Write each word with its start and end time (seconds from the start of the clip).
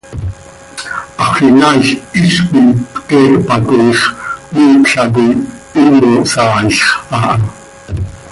Haxöl 1.21 1.47
inaail 1.49 1.85
hizcoi 2.19 2.67
pte 2.93 3.17
hpacooix, 3.43 3.99
cmiipla 4.49 5.03
coi 5.13 5.31
himo 5.73 6.11
hsaailx 6.29 6.79
aha. 7.15 7.33